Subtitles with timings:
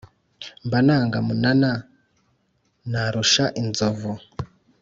[0.65, 1.71] mba nanga munana,
[2.91, 4.11] narusha inzovu!"